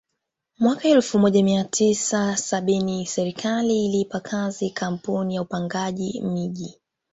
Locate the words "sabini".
2.37-3.05